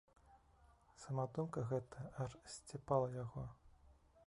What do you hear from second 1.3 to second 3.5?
думка гэтая аж сцепала яго.